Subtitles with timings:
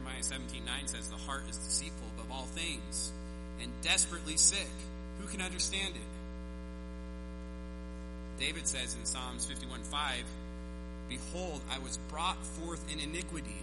[0.00, 3.12] Jeremiah 17 9 says, The heart is deceitful above all things
[3.60, 4.68] and desperately sick.
[5.20, 6.02] Who can understand it?
[8.42, 10.24] David says in Psalms 51 5,
[11.08, 13.60] Behold, I was brought forth in iniquity,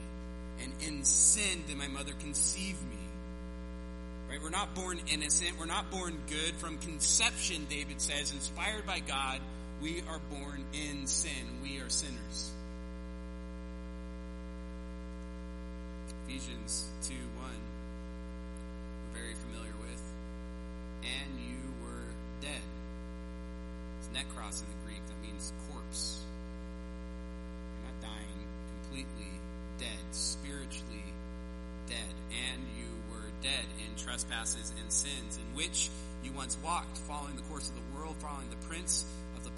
[0.62, 2.98] and in sin did my mother conceive me.
[4.30, 4.42] Right?
[4.44, 5.58] We're not born innocent.
[5.58, 6.54] We're not born good.
[6.56, 9.40] From conception, David says, inspired by God,
[9.82, 11.32] we are born in sin.
[11.64, 12.52] We are sinners.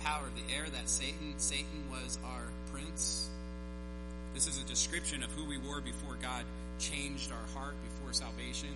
[0.09, 1.35] Power of the air, that Satan.
[1.37, 3.29] Satan was our prince.
[4.33, 6.45] This is a description of who we were before God
[6.79, 8.69] changed our heart before salvation.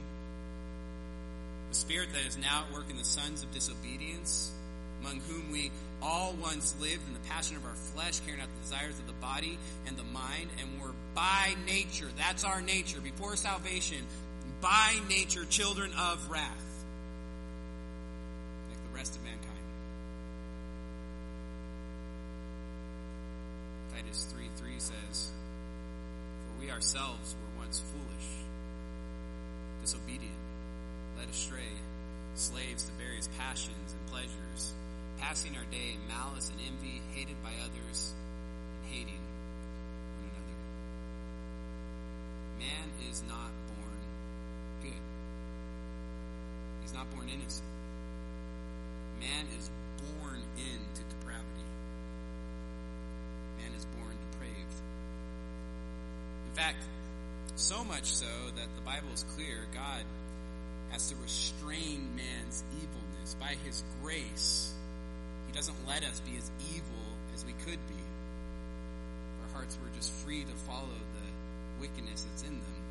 [1.69, 4.51] The spirit that is now at work in the sons of disobedience,
[5.01, 5.71] among whom we
[6.03, 9.13] all once lived in the passion of our flesh, carrying out the desires of the
[9.13, 14.05] body and the mind, and were by nature, that's our nature, before salvation,
[14.61, 16.83] by nature children of wrath,
[18.69, 19.42] like the rest of mankind.
[24.03, 25.31] Titus 3 3 says,
[26.45, 28.29] For we ourselves were once foolish,
[29.81, 30.35] disobedient,
[31.17, 31.71] led astray,
[32.35, 34.73] slaves to various passions and pleasures,
[35.19, 38.13] passing our day in malice and envy, hated by others,
[38.83, 39.23] and hating
[40.19, 40.59] one another.
[42.59, 43.99] Man is not born
[44.83, 45.03] good.
[46.81, 47.67] He's not born innocent.
[49.19, 49.69] Man is
[50.19, 51.63] born into depravity.
[56.53, 56.83] Fact,
[57.55, 60.03] so much so that the Bible is clear God
[60.91, 64.73] has to restrain man's evilness by his grace.
[65.47, 68.01] He doesn't let us be as evil as we could be.
[69.43, 72.83] Our hearts were just free to follow the wickedness that's in them.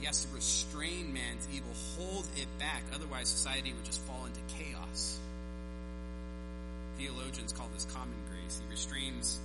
[0.00, 4.40] He has to restrain man's evil, hold it back, otherwise society would just fall into
[4.56, 5.18] chaos.
[6.98, 8.60] Theologians call this common grace.
[8.64, 9.38] He restrains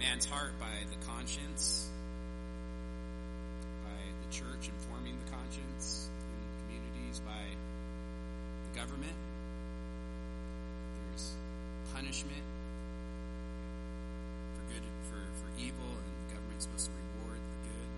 [0.00, 1.88] man's heart by the conscience,
[4.30, 9.18] church informing the conscience in communities, by the government.
[11.10, 11.34] There's
[11.92, 12.46] punishment
[14.54, 17.90] for good for, for evil, and the government's supposed to reward the good.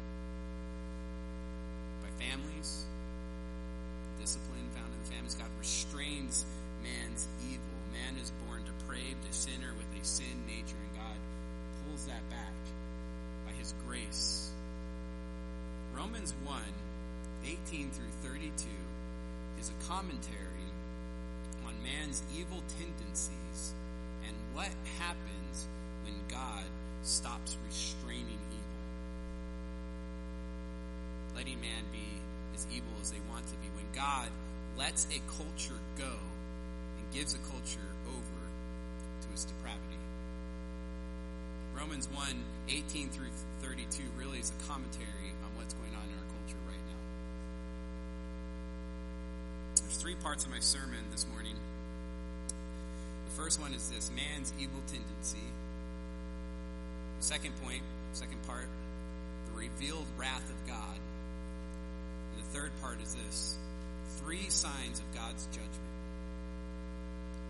[2.01, 2.89] By families,
[4.21, 5.35] discipline found in the families.
[5.35, 6.47] God restrains
[16.23, 16.63] Romans 1,
[17.75, 18.69] 18 through 32
[19.59, 20.71] is a commentary
[21.67, 23.75] on man's evil tendencies
[24.25, 25.67] and what happens
[26.05, 26.63] when God
[27.03, 28.61] stops restraining evil.
[31.35, 32.07] Letting man be
[32.55, 33.67] as evil as they want to be.
[33.75, 34.29] When God
[34.79, 38.43] lets a culture go and gives a culture over
[39.23, 39.92] to its depravity.
[41.83, 42.27] Romans 1,
[42.69, 43.27] 18 through
[43.61, 47.03] 32 really is a commentary on what's going on in our culture right now.
[49.83, 51.57] There's three parts of my sermon this morning.
[53.27, 55.43] The first one is this man's evil tendency.
[57.19, 57.83] The second point,
[58.13, 58.69] second part,
[59.51, 60.99] the revealed wrath of God.
[62.31, 63.59] And the third part is this
[64.23, 65.91] three signs of God's judgment.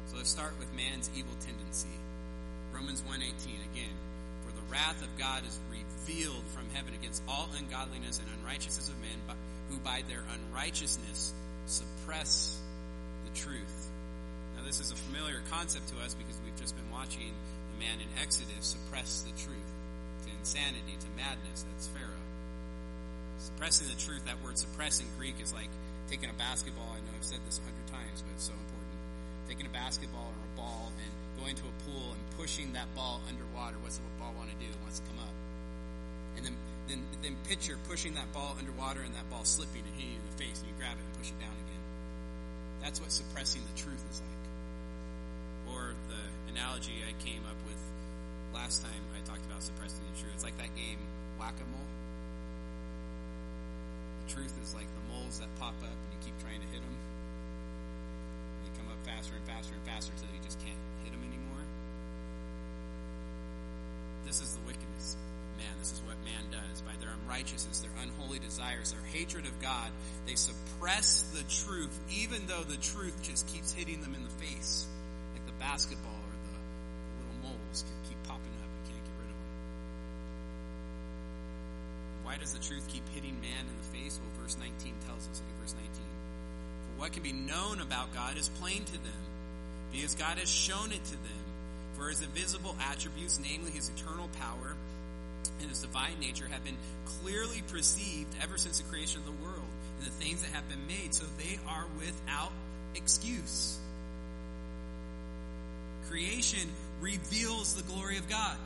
[0.06, 1.92] So let's start with man's evil tendency.
[2.72, 3.92] Romans 1:18 again.
[4.72, 9.36] Wrath of God is revealed from heaven against all ungodliness and unrighteousness of men
[9.68, 11.34] who by their unrighteousness
[11.66, 12.58] suppress
[13.28, 13.90] the truth.
[14.56, 17.36] Now this is a familiar concept to us because we've just been watching
[17.72, 19.70] the man in Exodus suppress the truth
[20.24, 21.68] to insanity, to madness.
[21.68, 22.24] That's Pharaoh.
[23.44, 25.68] Suppressing the truth, that word suppress in Greek is like
[26.08, 26.88] taking a basketball.
[26.88, 29.01] I know I've said this a hundred times, but it's so important.
[29.52, 33.20] Taking a basketball or a ball and going to a pool and pushing that ball
[33.28, 33.76] underwater.
[33.84, 34.64] What's the ball want to do?
[34.64, 35.36] It wants to come up.
[36.40, 36.56] And then,
[36.88, 40.24] then, then picture pushing that ball underwater and that ball slipping and hitting you in
[40.24, 41.84] the face and you grab it and push it down again.
[42.80, 44.44] That's what suppressing the truth is like.
[45.68, 46.22] Or the
[46.56, 47.76] analogy I came up with
[48.56, 50.32] last time I talked about suppressing the truth.
[50.32, 50.96] It's like that game
[51.36, 51.92] Whack-A-Mole.
[54.24, 56.80] The truth is like the moles that pop up and you keep trying to hit
[56.80, 56.96] them.
[59.04, 61.64] Faster and faster and faster until you just can't hit them anymore.
[64.26, 65.16] This is the wickedness
[65.62, 65.74] man.
[65.78, 66.82] This is what man does.
[66.82, 69.90] By their unrighteousness, their unholy desires, their hatred of God,
[70.26, 74.86] they suppress the truth, even though the truth just keeps hitting them in the face,
[75.32, 76.58] like the basketball or the,
[77.22, 78.70] little moles keep popping up.
[78.82, 79.50] You can't get rid of them.
[82.26, 84.18] Why does the truth keep hitting man in the face?
[84.18, 84.74] Well, verse 19
[85.06, 85.40] tells us.
[85.40, 85.90] Look at verse 19.
[87.02, 89.22] What can be known about God is plain to them,
[89.90, 91.42] because God has shown it to them.
[91.94, 94.76] For his invisible attributes, namely his eternal power
[95.60, 99.66] and his divine nature, have been clearly perceived ever since the creation of the world
[99.98, 102.52] and the things that have been made, so they are without
[102.94, 103.80] excuse.
[106.08, 106.68] Creation
[107.00, 108.56] reveals the glory of God.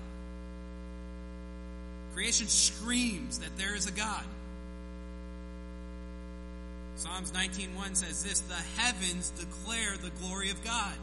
[2.12, 4.24] Creation screams that there is a God.
[6.96, 10.98] Psalms 19:1 says this, "The heavens declare the glory of God."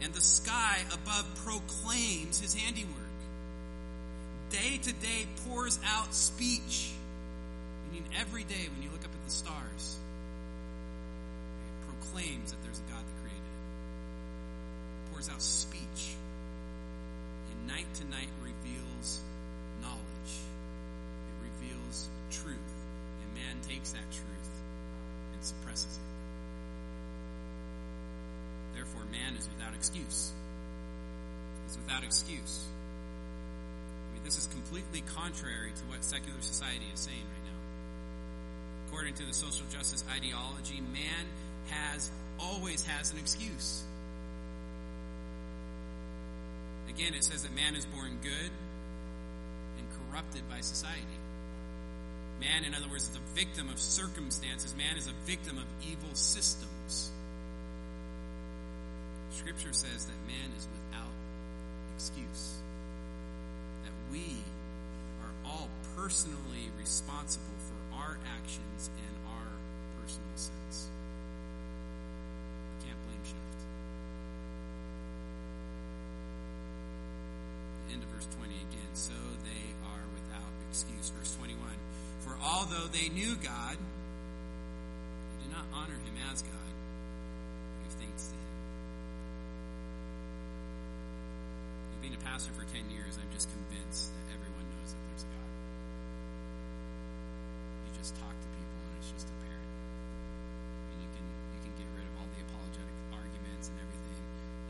[0.00, 2.94] and the sky above proclaims his handiwork.
[4.50, 6.92] Day to day pours out speech,
[7.88, 9.96] I mean every day when you look up at the stars,
[11.66, 15.12] it proclaims that there's a God that created it.
[15.12, 16.14] Pours out speech,
[17.50, 19.20] and night to night reveals
[19.82, 20.32] knowledge.
[21.28, 22.67] It reveals truth,
[23.38, 24.50] man takes that truth
[25.34, 26.08] and suppresses it.
[28.74, 30.32] Therefore, man is without excuse.
[31.66, 32.64] He's without excuse.
[34.08, 37.58] I mean, this is completely contrary to what secular society is saying right now.
[38.88, 41.26] According to the social justice ideology, man
[41.68, 42.10] has
[42.40, 43.82] always has an excuse.
[46.88, 48.50] Again, it says that man is born good
[49.78, 51.17] and corrupted by society.
[52.40, 54.74] Man, in other words, is a victim of circumstances.
[54.76, 57.10] Man is a victim of evil systems.
[59.30, 61.12] Scripture says that man is without
[61.96, 62.54] excuse.
[63.84, 64.36] That we
[65.22, 69.48] are all personally responsible for our actions and our
[70.00, 70.88] personal sins.
[72.84, 73.57] Can't blame shift.
[77.92, 78.92] End of verse 20 again.
[78.94, 79.14] So
[79.44, 81.10] they are without excuse.
[81.10, 81.56] Verse 21.
[82.20, 86.72] For although they knew God, they did not honor him as God.
[87.84, 88.48] Give thanks to him.
[92.00, 95.30] being a pastor for 10 years, I'm just convinced that everyone knows that there's a
[95.34, 95.50] God.
[97.84, 99.68] You just talk to people and it's just apparent.
[100.88, 104.22] Mean, you can, you can get rid of all the apologetic arguments and everything.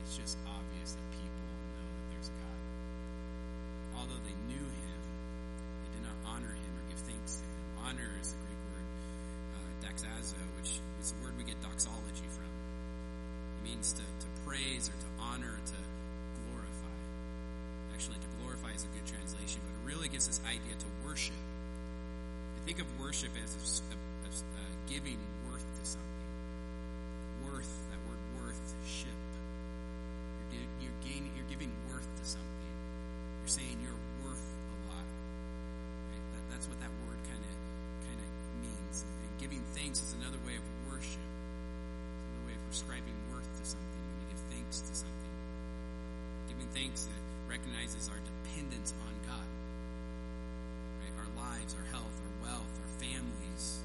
[0.02, 2.58] It's just obvious that people know that there's a God.
[4.08, 5.00] Although they knew him,
[5.84, 7.60] they did not honor him or give thanks to him.
[7.84, 8.88] Honor is the Greek word
[9.52, 9.68] uh,
[10.56, 12.48] which is the word we get doxology from.
[12.48, 15.78] It means to, to praise or to honor, to
[16.48, 16.96] glorify.
[17.92, 21.36] actually to glorify is a good translation, but it really gives this idea to worship.
[22.56, 23.60] I think of worship as a,
[23.92, 26.32] a, a giving worth to something.
[27.44, 29.12] Worth, that word worth, ship.
[30.52, 32.67] You're, you're gaining, you're giving worth to something.
[33.48, 35.08] You're saying you're worth a lot.
[35.08, 36.20] Right?
[36.36, 37.54] That, that's what that word kind of
[38.04, 38.28] kind of
[38.60, 39.08] means.
[39.08, 41.16] And giving thanks is another way of worship.
[41.16, 45.32] It's another way of prescribing worth to something when you give thanks to something.
[46.52, 47.08] Giving thanks
[47.48, 49.48] recognizes our dependence on God.
[51.00, 51.16] Right?
[51.16, 53.80] Our lives, our health, our wealth, our families,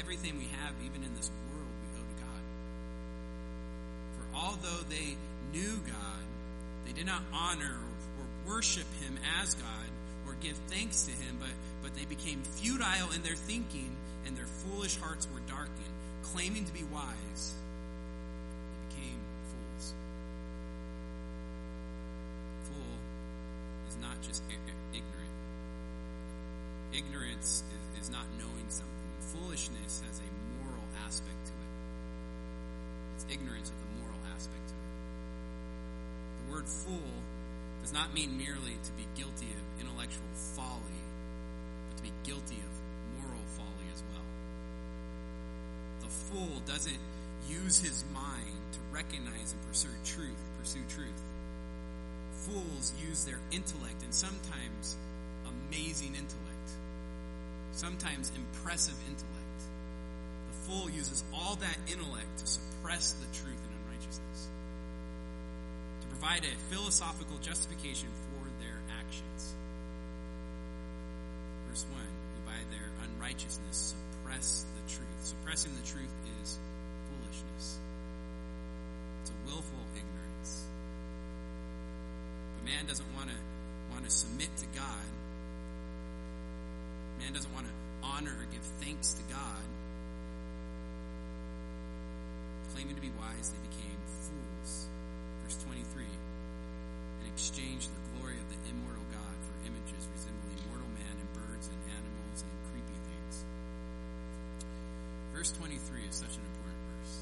[0.00, 2.44] everything we have, even in this world, we owe to God.
[4.16, 5.20] For although they
[5.52, 6.24] knew God,
[6.88, 7.93] they did not honor or, or
[8.46, 9.88] worship Him as God
[10.26, 11.50] or give thanks to Him, but,
[11.82, 13.90] but they became futile in their thinking
[14.26, 15.94] and their foolish hearts were darkened.
[16.22, 17.54] Claiming to be wise,
[18.70, 19.94] they became fools.
[22.64, 22.96] Fool
[23.88, 24.42] is not just
[24.92, 25.14] ignorant.
[26.92, 27.62] Ignorance
[27.96, 28.90] is, is not knowing something.
[29.20, 31.72] Foolishness has a moral aspect to it.
[33.16, 34.84] It's ignorance with a moral aspect to it.
[36.46, 37.12] The word fool
[37.84, 40.24] does not mean merely to be guilty of intellectual
[40.56, 40.98] folly,
[41.90, 44.24] but to be guilty of moral folly as well.
[46.00, 46.96] The fool doesn't
[47.46, 51.20] use his mind to recognize and pursue truth, pursue truth.
[52.48, 54.96] Fools use their intellect and sometimes
[55.68, 56.68] amazing intellect,
[57.72, 59.60] sometimes impressive intellect.
[60.48, 64.48] The fool uses all that intellect to suppress the truth and unrighteousness,
[66.24, 69.54] provide a philosophical justification for their actions.
[71.68, 75.20] Verse 1 Who by their unrighteousness suppress the truth.
[75.20, 76.58] Suppressing the truth is
[77.08, 77.78] foolishness,
[79.20, 80.64] it's a willful ignorance.
[82.56, 83.36] But man doesn't want to
[83.92, 85.06] want to submit to God,
[87.20, 89.64] Man doesn't want to honor or give thanks to God.
[92.74, 94.88] Claiming to be wise, they became fools.
[95.44, 101.12] Verse 23 and exchanged the glory of the immortal God for images resembling mortal man
[101.12, 103.44] and birds and animals and creepy things.
[105.36, 105.76] Verse 23
[106.08, 107.14] is such an important verse.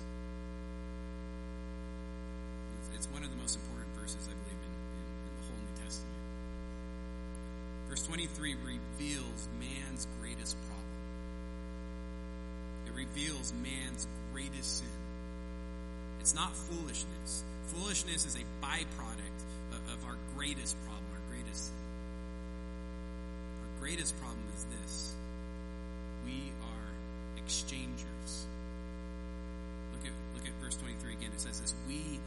[2.94, 5.74] It's one of the most important verses, I believe, in, in, in the whole New
[5.82, 6.22] Testament.
[7.90, 10.86] Verse 23 reveals man's greatest problem.
[12.86, 15.11] It reveals man's greatest sin.
[16.22, 17.42] It's not foolishness.
[17.74, 19.38] Foolishness is a byproduct
[19.74, 21.72] of, of our greatest problem, our greatest.
[23.58, 25.14] Our greatest problem is this.
[26.24, 26.86] We are
[27.42, 28.46] exchangers.
[29.90, 31.30] Look at look at verse 23 again.
[31.34, 32.20] It says this, we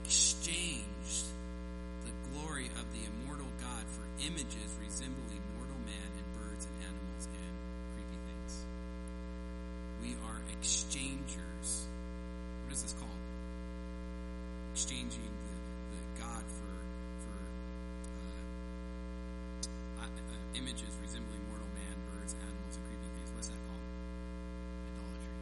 [0.00, 1.28] exchanged
[2.08, 7.28] the glory of the immortal God for images resembling mortal man and birds and animals
[7.28, 7.52] and
[8.00, 8.64] creepy things.
[10.00, 10.91] We are exchangers.
[14.82, 15.54] Exchanging the,
[15.94, 16.74] the God for
[17.22, 17.38] for
[20.02, 23.30] uh, uh, images resembling mortal man, birds, animals, and creepy things.
[23.30, 23.86] What is that called?
[24.90, 25.38] Idolatry.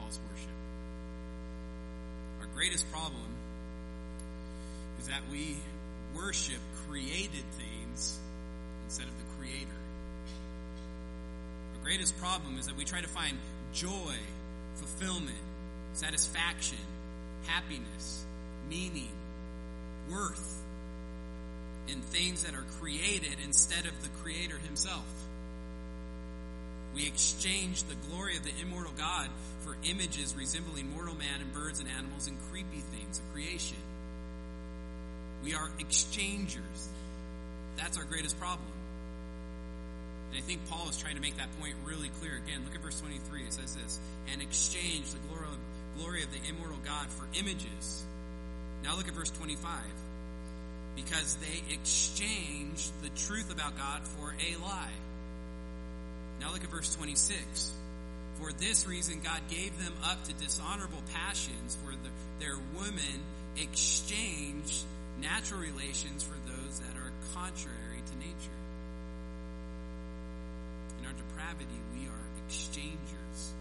[0.00, 0.56] False worship.
[2.40, 3.28] Our greatest problem
[5.00, 5.58] is that we
[6.16, 8.18] worship created things
[8.86, 9.80] instead of the Creator.
[11.76, 13.36] Our greatest problem is that we try to find
[13.74, 14.16] joy,
[14.76, 15.36] fulfillment,
[15.92, 16.78] satisfaction,
[17.48, 18.24] happiness,
[18.70, 19.10] meaning,
[20.10, 20.62] worth
[21.88, 25.06] in things that are created instead of the Creator Himself.
[26.94, 29.28] We exchange the glory of the immortal God
[29.64, 33.78] for images resembling mortal man and birds and animals and creepy things of creation.
[35.44, 36.88] We are exchangers.
[37.76, 38.72] That's our greatest problem.
[40.30, 42.36] And I think Paul is trying to make that point really clear.
[42.36, 43.42] Again, look at verse 23.
[43.42, 43.98] It says this,
[44.32, 45.56] and exchange the glory of,
[45.98, 48.04] glory of the immortal God for images.
[48.84, 49.68] Now look at verse 25.
[50.96, 54.98] Because they exchanged the truth about God for a lie.
[56.40, 57.72] Now look at verse 26.
[58.40, 63.18] For this reason, God gave them up to dishonorable passions, for the, their women
[63.56, 64.84] exchanged
[65.20, 68.58] natural relations for those that are contrary to nature.
[71.00, 73.52] In our depravity, we are exchangers.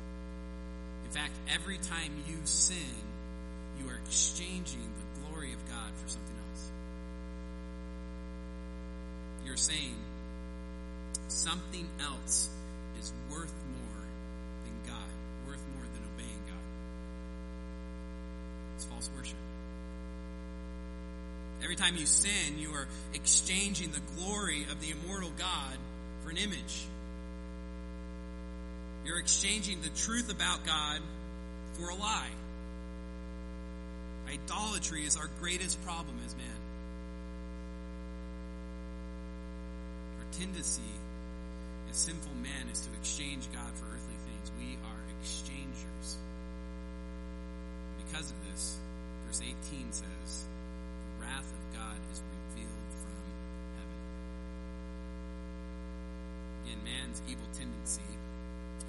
[1.08, 2.76] In fact, every time you sin,
[3.80, 6.72] you are exchanging the glory of God for something else.
[9.46, 9.96] You're saying
[11.30, 12.50] something else
[13.00, 14.04] is worth more
[14.66, 15.08] than God,
[15.48, 16.66] worth more than obeying God.
[18.76, 19.38] It's false worship.
[21.64, 25.78] Every time you sin, you are exchanging the glory of the immortal God
[26.26, 26.86] for an image.
[29.08, 31.00] You're exchanging the truth about God
[31.76, 32.28] for a lie.
[34.28, 36.60] Idolatry is our greatest problem as man.
[40.20, 40.92] Our tendency
[41.90, 44.52] as sinful men is to exchange God for earthly things.
[44.60, 46.18] We are exchangers.
[48.06, 48.76] Because of this,
[49.26, 50.04] verse 18 says,
[51.16, 52.22] The wrath of God is
[52.52, 53.16] revealed from
[53.80, 54.02] heaven.
[56.66, 58.02] Again, man's evil tendency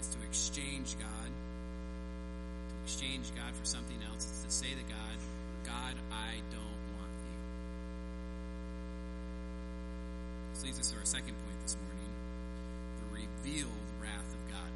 [0.01, 4.25] is to exchange God, to exchange God for something else.
[4.25, 5.17] It's to say to God,
[5.65, 7.37] God, I don't want you.
[10.55, 12.13] This leads us to our second point this morning
[12.99, 14.73] the revealed wrath of God.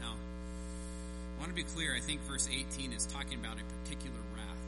[0.00, 1.94] Now, I want to be clear.
[1.94, 4.64] I think verse 18 is talking about a particular wrath.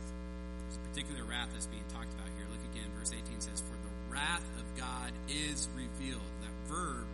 [0.68, 2.46] There's a particular wrath that's being talked about here.
[2.50, 2.88] Look again.
[2.98, 6.28] Verse 18 says, For the wrath of God is revealed.
[6.42, 7.06] That verb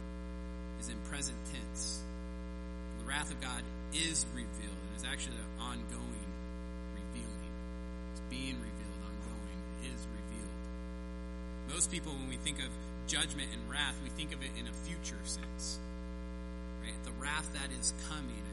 [0.80, 2.00] is in present tense.
[2.98, 4.78] The wrath of God is revealed.
[4.94, 6.28] It is actually an ongoing
[6.94, 7.52] revealing.
[8.12, 9.58] It's being revealed, ongoing.
[9.82, 10.54] It is revealed.
[11.72, 12.70] Most people, when we think of
[13.06, 15.78] judgment and wrath, we think of it in a future sense.
[16.82, 16.96] Right?
[17.04, 18.44] The wrath that is coming,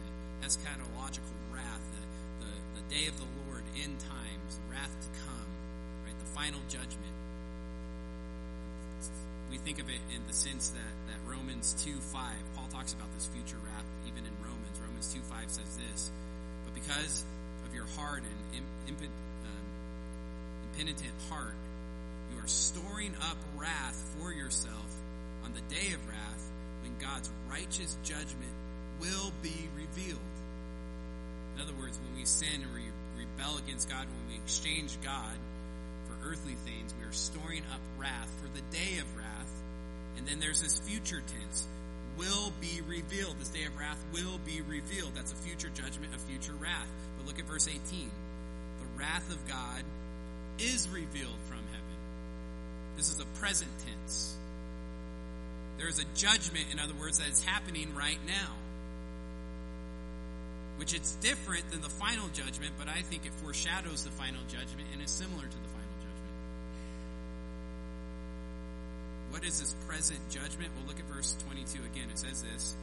[0.41, 5.49] an eschatological wrath, the, the, the day of the Lord, end times, wrath to come,
[6.05, 6.17] right?
[6.17, 7.15] The final judgment.
[9.49, 12.21] We think of it in the sense that, that Romans 2 5,
[12.55, 14.79] Paul talks about this future wrath even in Romans.
[14.81, 16.11] Romans 2 5 says this,
[16.65, 17.23] but because
[17.67, 19.65] of your hard and imp, um,
[20.71, 21.53] impenitent heart,
[22.33, 24.89] you are storing up wrath for yourself
[25.43, 28.53] on the day of wrath when God's righteous judgment
[28.99, 30.19] will be revealed.
[31.55, 32.83] In other words, when we sin and we
[33.17, 35.33] rebel against God, when we exchange God
[36.25, 39.51] earthly things, we are storing up wrath for the day of wrath.
[40.17, 41.67] And then there's this future tense
[42.17, 43.35] will be revealed.
[43.39, 45.11] This day of wrath will be revealed.
[45.15, 46.87] That's a future judgment, a future wrath.
[47.17, 47.79] But look at verse 18.
[47.79, 49.83] The wrath of God
[50.59, 51.95] is revealed from heaven.
[52.97, 54.35] This is a present tense.
[55.77, 58.53] There is a judgment, in other words, that is happening right now.
[60.77, 64.87] Which it's different than the final judgment, but I think it foreshadows the final judgment
[64.93, 66.04] and is similar to the final judgment.
[69.35, 70.71] What is this present judgment?
[70.77, 72.07] Well, look at verse 22 again.
[72.09, 72.73] It says this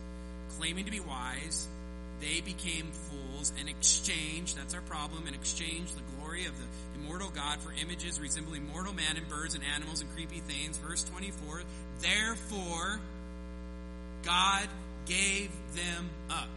[0.58, 1.66] claiming to be wise,
[2.20, 7.30] they became fools and exchanged, that's our problem, and exchanged the glory of the immortal
[7.30, 10.76] God for images resembling mortal man and birds and animals and creepy things.
[10.76, 11.62] Verse 24,
[12.02, 13.00] therefore
[14.22, 14.68] God
[15.06, 16.50] gave them up.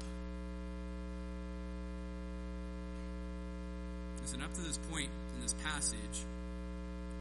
[4.24, 6.26] Listen, up to this point in this passage,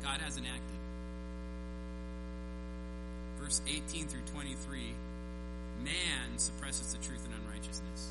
[0.03, 0.75] God hasn't acted.
[3.45, 4.81] Verse 18 through 23,
[5.85, 8.11] man suppresses the truth and unrighteousness.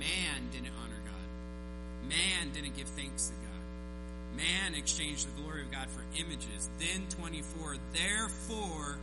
[0.00, 2.08] Man didn't honor God.
[2.08, 4.36] Man didn't give thanks to God.
[4.36, 6.68] Man exchanged the glory of God for images.
[6.80, 8.96] Then 24, therefore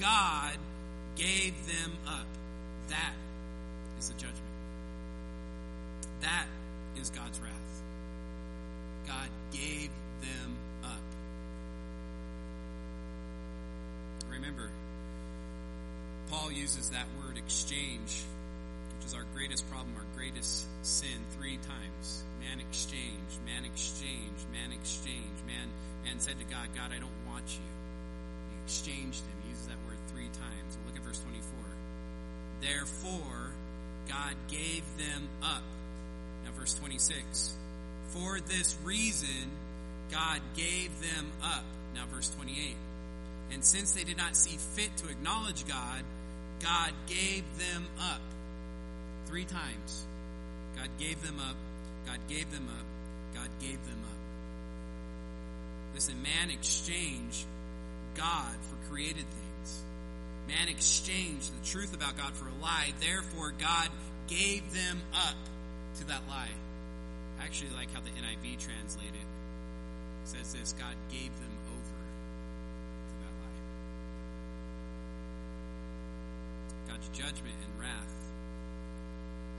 [0.00, 0.56] God
[1.16, 2.26] gave them up.
[2.88, 3.14] That
[3.98, 4.38] is the judgment.
[6.20, 6.46] That
[7.00, 7.82] is God's wrath.
[9.08, 9.90] God gave
[16.66, 18.26] uses that word exchange,
[18.98, 22.24] which is our greatest problem, our greatest sin, three times.
[22.40, 25.38] Man exchange, man exchange, man exchange.
[25.46, 25.68] Man,
[26.04, 27.62] man said to God, God, I don't want you.
[28.50, 29.36] He exchanged him.
[29.44, 30.78] He uses that word three times.
[30.86, 31.46] Look at verse 24.
[32.60, 33.52] Therefore,
[34.08, 35.62] God gave them up.
[36.44, 37.54] Now, verse 26.
[38.08, 39.54] For this reason,
[40.10, 41.62] God gave them up.
[41.94, 42.74] Now, verse 28.
[43.52, 46.02] And since they did not see fit to acknowledge God,
[46.62, 48.20] God gave them up.
[49.26, 50.06] Three times.
[50.76, 51.56] God gave them up.
[52.06, 52.84] God gave them up.
[53.34, 54.16] God gave them up.
[55.94, 57.44] Listen, man exchanged
[58.14, 59.82] God for created things.
[60.48, 62.92] Man exchanged the truth about God for a lie.
[63.00, 63.88] Therefore, God
[64.28, 65.36] gave them up
[65.98, 66.50] to that lie.
[67.40, 69.28] I actually like how the NIV translated it.
[70.22, 71.96] it says this God gave them over
[73.08, 73.34] to that
[76.85, 76.85] lie.
[76.96, 78.14] God's judgment and wrath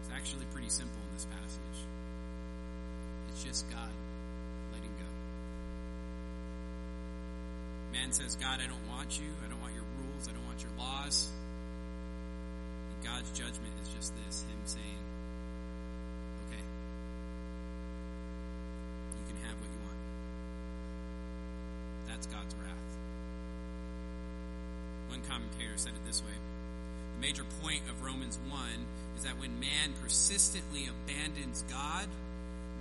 [0.01, 1.77] is actually pretty simple in this passage.
[3.29, 3.93] It's just God
[4.73, 5.05] letting go.
[7.93, 9.29] Man says, God, I don't want you.
[9.45, 10.27] I don't want your rules.
[10.27, 11.29] I don't want your laws.
[12.89, 15.01] And God's judgment is just this Him saying,
[16.49, 16.65] okay,
[19.13, 20.01] you can have what you want.
[22.09, 22.89] That's God's wrath.
[25.13, 26.33] One commentator said it this way
[27.19, 28.59] The major point of Romans 1
[29.17, 32.05] is that when man persistently abandons God,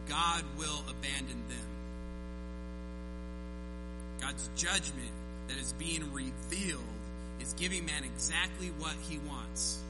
[0.09, 1.67] God will abandon them.
[4.21, 5.11] God's judgment
[5.49, 6.83] that is being revealed
[7.41, 9.81] is giving man exactly what he wants.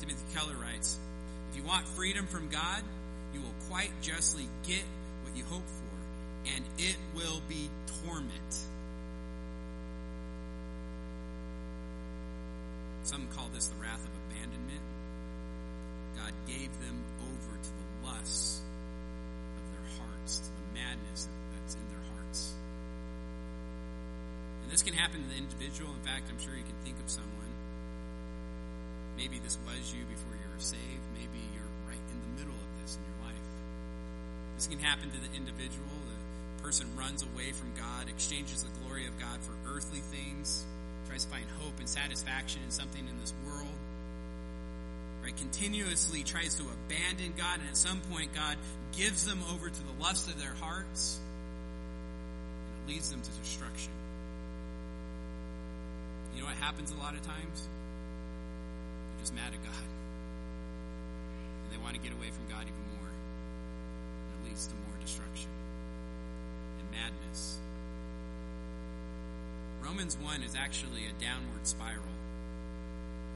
[0.00, 0.98] Timothy Keller writes
[1.50, 2.82] If you want freedom from God,
[3.32, 4.82] you will quite justly get
[5.22, 7.70] what you hope for, and it will be
[8.02, 8.66] torment.
[13.04, 14.80] Some call this the wrath of abandonment.
[16.16, 18.64] God gave them over to the lusts
[19.60, 22.56] of their hearts, to the madness that's in their hearts.
[24.64, 25.92] And this can happen to the individual.
[25.92, 27.52] In fact, I'm sure you can think of someone.
[29.20, 31.04] Maybe this was you before you were saved.
[31.12, 33.46] Maybe you're right in the middle of this in your life.
[34.56, 35.92] This can happen to the individual.
[36.08, 40.64] The person runs away from God, exchanges the glory of God for earthly things,
[41.08, 43.68] tries to find hope and satisfaction in something in this world.
[45.22, 45.36] Right?
[45.36, 48.56] Continuously tries to abandon God, and at some point, God
[48.96, 51.18] gives them over to the lust of their hearts,
[52.66, 53.92] and it leads them to destruction.
[56.34, 57.68] You know what happens a lot of times?
[59.14, 59.86] They're just mad at God.
[61.64, 63.08] And they want to get away from God even more.
[63.08, 65.48] And it leads to more destruction
[66.80, 67.58] and madness.
[69.84, 72.16] Romans 1 is actually a downward spiral.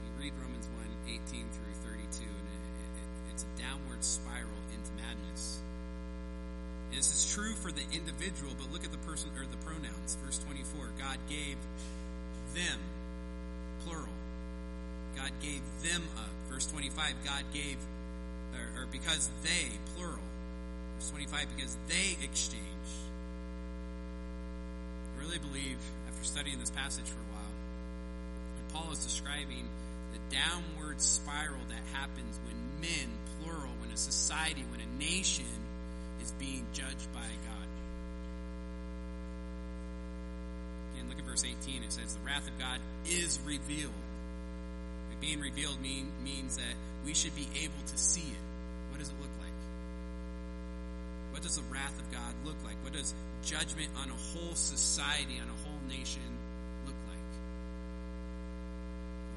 [0.01, 0.67] You read Romans
[1.05, 2.63] 1 18 through 32, and it,
[2.97, 5.61] it, it's a downward spiral into madness.
[6.89, 10.17] And this is true for the individual, but look at the person or the pronouns.
[10.25, 11.57] Verse 24 God gave
[12.55, 12.79] them,
[13.85, 14.09] plural.
[15.15, 16.33] God gave them up.
[16.49, 17.77] Verse 25, God gave,
[18.57, 20.25] or, or because they, plural.
[20.97, 22.65] Verse 25, because they exchanged.
[25.29, 27.53] Really believe, after studying this passage for a while,
[28.55, 29.69] that Paul is describing
[30.11, 35.45] the downward spiral that happens when men, plural, when a society, when a nation
[36.23, 37.67] is being judged by God.
[40.95, 41.83] Again, look at verse 18.
[41.83, 43.93] It says, The wrath of God is revealed.
[45.21, 46.73] Being revealed mean, means that
[47.05, 48.41] we should be able to see it.
[48.89, 49.38] What does it look like?
[51.39, 52.75] What does the wrath of God look like?
[52.83, 53.13] What does
[53.45, 56.27] judgment on a whole society, on a whole nation
[56.85, 57.29] look like?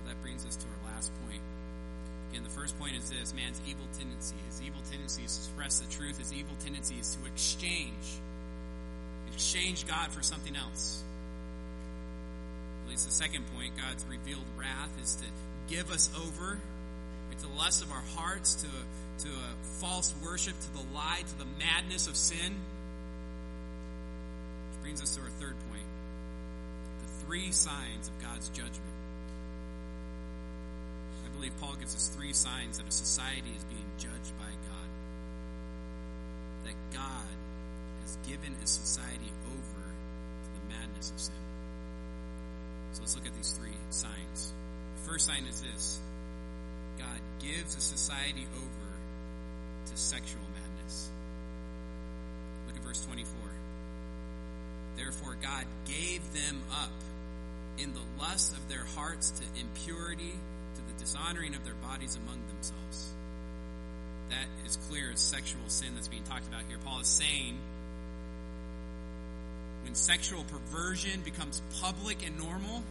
[0.03, 1.39] Well, that brings us to our last point.
[2.33, 4.35] Again, the first point is this man's evil tendency.
[4.49, 6.19] His evil tendency is to suppress the truth.
[6.19, 8.19] His evil tendency is to exchange.
[9.33, 11.05] Exchange God for something else.
[12.83, 15.27] At least the second point, God's revealed wrath is to
[15.73, 16.59] give us over
[17.31, 18.69] to the lust of our hearts, to
[19.23, 22.53] to a false worship, to the lie, to the madness of sin.
[24.71, 25.87] Which brings us to our third point
[27.03, 28.81] the three signs of God's judgment.
[31.25, 34.89] I believe Paul gives us three signs that a society is being judged by God.
[36.65, 37.37] That God
[38.03, 41.35] has given a society over to the madness of sin.
[42.93, 44.53] So let's look at these three signs.
[44.97, 46.01] The first sign is this
[46.99, 48.82] God gives a society over
[49.87, 51.11] to sexual madness.
[52.67, 53.33] Look at verse 24.
[54.97, 56.91] Therefore, God gave them up
[57.79, 60.33] in the lust of their hearts to impurity,
[60.75, 63.13] to the dishonoring of their bodies among themselves.
[64.31, 66.79] That is clear as sexual sin that's being talked about here.
[66.85, 67.57] Paul is saying
[69.85, 72.83] when sexual perversion becomes public and normal,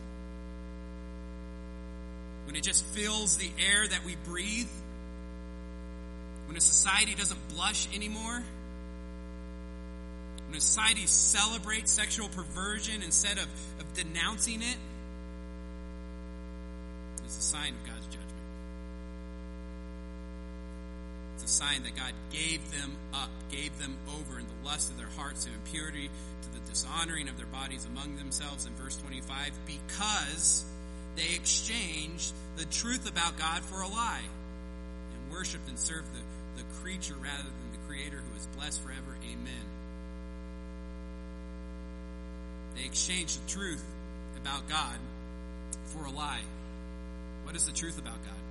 [2.45, 4.69] when it just fills the air that we breathe,
[6.51, 8.43] when a society doesn't blush anymore,
[10.49, 13.47] when a society celebrates sexual perversion instead of,
[13.79, 14.75] of denouncing it,
[17.23, 18.27] it's a sign of God's judgment.
[21.35, 24.97] It's a sign that God gave them up, gave them over in the lust of
[24.97, 26.09] their hearts to impurity,
[26.41, 30.65] to the dishonoring of their bodies among themselves in verse 25, because
[31.15, 36.19] they exchanged the truth about God for a lie and worshiped and served the,
[36.62, 39.17] the creature rather than the Creator who is blessed forever.
[39.24, 39.65] Amen.
[42.76, 43.84] They exchanged the truth
[44.41, 44.97] about God
[45.86, 46.41] for a lie.
[47.43, 48.41] What is the truth about God?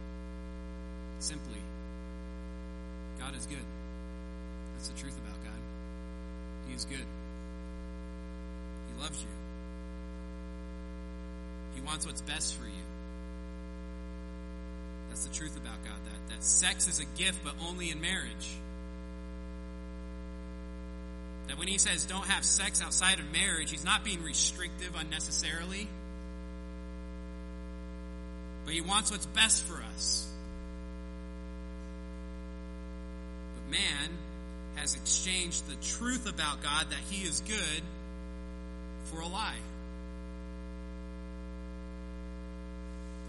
[1.20, 1.60] Simply,
[3.18, 3.64] God is good.
[4.74, 5.60] That's the truth about God.
[6.68, 7.06] He is good.
[8.88, 9.28] He loves you.
[11.74, 12.89] He wants what's best for you.
[15.10, 15.98] That's the truth about God.
[16.04, 18.56] That, that sex is a gift, but only in marriage.
[21.48, 25.88] That when he says don't have sex outside of marriage, he's not being restrictive unnecessarily.
[28.64, 30.28] But he wants what's best for us.
[33.56, 34.10] But man
[34.76, 37.82] has exchanged the truth about God that he is good
[39.06, 39.58] for a lie.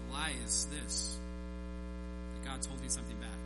[0.06, 1.18] The lie is this
[2.52, 3.40] God's holding something back.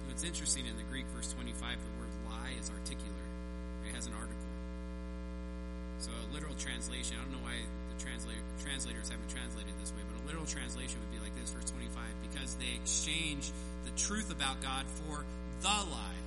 [0.00, 3.24] So it's interesting in the Greek, verse 25, the word lie is articular,
[3.84, 4.48] it has an article.
[6.00, 10.00] So a literal translation, I don't know why the translator, translators haven't translated this way,
[10.08, 12.00] but a literal translation would be like this, verse 25,
[12.32, 13.52] because they exchange
[13.84, 15.20] the truth about God for
[15.60, 16.22] the lie.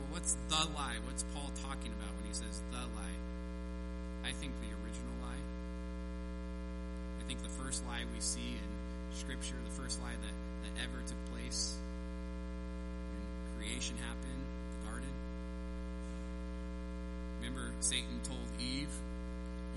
[0.00, 0.96] Well, what's the lie?
[1.04, 3.18] What's Paul talking about when he says the lie?
[4.24, 4.69] I think the
[7.70, 11.76] first lie we see in Scripture, the first lie that, that ever took place
[13.12, 14.42] when creation happened,
[14.82, 15.08] the garden.
[17.38, 18.88] Remember, Satan told Eve,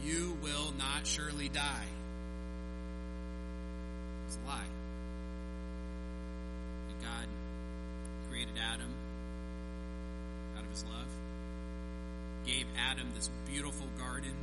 [0.03, 1.86] You will not surely die.
[4.23, 4.71] It was a lie.
[6.89, 7.27] And God
[8.32, 8.89] created Adam
[10.58, 11.12] out of his love,
[12.47, 14.34] gave Adam this beautiful garden,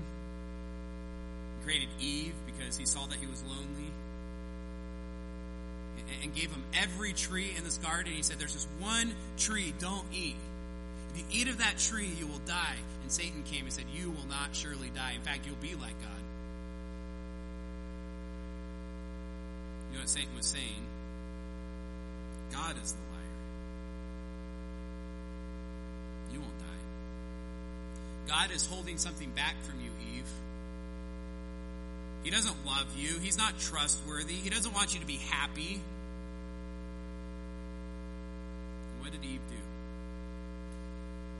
[1.64, 3.90] created Eve because he saw that he was lonely.
[6.22, 8.12] And gave him every tree in this garden.
[8.12, 10.36] He said, There's this one tree, don't eat.
[11.14, 12.76] If you eat of that tree, you will die.
[13.02, 15.12] And Satan came and said, You will not surely die.
[15.14, 16.20] In fact, you'll be like God.
[19.90, 20.84] You know what Satan was saying?
[22.52, 23.36] God is the liar.
[26.32, 28.32] You won't die.
[28.34, 30.26] God is holding something back from you, Eve.
[32.22, 33.18] He doesn't love you.
[33.18, 34.34] He's not trustworthy.
[34.34, 35.80] He doesn't want you to be happy.
[39.00, 39.56] What did Eve do?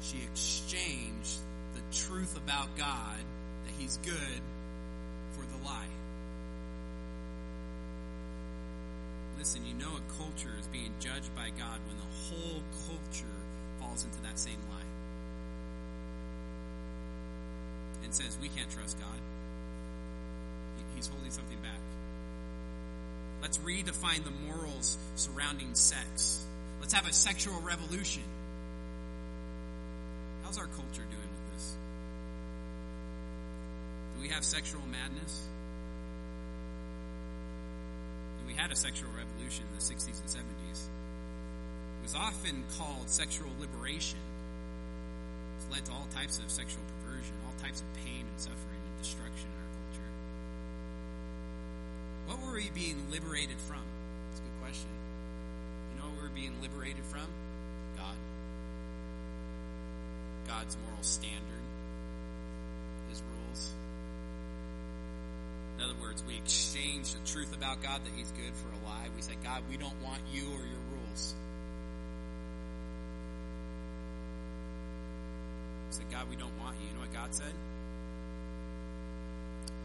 [0.00, 1.38] She exchanged
[1.74, 3.18] the truth about God
[3.66, 4.40] that he's good
[5.32, 5.84] for the lie.
[9.38, 13.26] Listen, you know a culture is being judged by God when the whole culture
[13.80, 14.80] falls into that same lie
[18.04, 19.18] and says, We can't trust God.
[21.00, 21.80] He's holding something back.
[23.40, 26.44] Let's redefine the morals surrounding sex.
[26.78, 28.22] Let's have a sexual revolution.
[30.42, 31.74] How's our culture doing with this?
[34.14, 35.48] Do we have sexual madness?
[38.46, 40.80] we had a sexual revolution in the 60s and 70s.
[40.82, 44.18] It was often called sexual liberation.
[45.56, 49.02] It's led to all types of sexual perversion, all types of pain and suffering and
[49.02, 49.69] destruction in our.
[52.30, 53.82] What were we being liberated from?
[54.30, 54.88] That's a good question.
[55.90, 57.26] You know what we were being liberated from?
[57.98, 58.14] God.
[60.46, 61.64] God's moral standard,
[63.10, 63.74] His rules.
[65.78, 69.08] In other words, we exchange the truth about God that He's good for a lie.
[69.16, 71.34] We say, God, we don't want you or your rules.
[75.88, 76.86] We said, God, we don't want you.
[76.88, 77.52] You know what God said?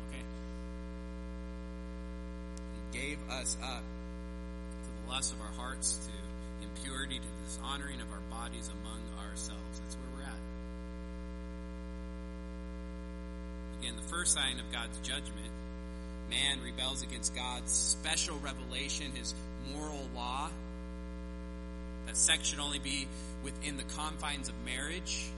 [0.10, 0.24] Okay.
[2.92, 8.08] He gave us up to the lust of our hearts, to impurity, to dishonoring of
[8.12, 9.80] our bodies among ourselves.
[9.80, 10.40] That's where we're at.
[13.82, 15.52] Again, the first sign of God's judgment
[16.30, 19.34] man rebels against God's special revelation, his
[19.74, 20.50] moral law,
[22.08, 23.08] that sex should only be
[23.44, 25.30] within the confines of marriage.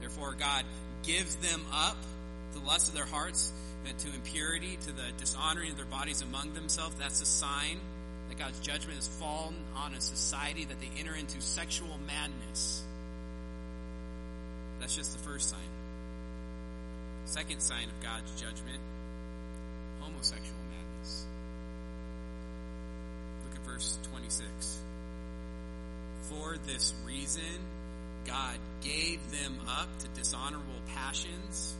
[0.00, 0.64] Therefore, God
[1.02, 1.96] gives them up
[2.62, 3.52] the lust of their hearts,
[3.98, 6.94] to impurity, to the dishonoring of their bodies among themselves.
[6.96, 7.78] That's a sign
[8.28, 12.82] that God's judgment has fallen on a society that they enter into sexual madness.
[14.80, 15.58] That's just the first sign.
[17.24, 18.78] Second sign of God's judgment
[20.00, 21.26] homosexual madness.
[23.44, 24.78] Look at verse 26.
[26.22, 27.42] For this reason,
[28.26, 31.76] God gave them up to dishonorable passions.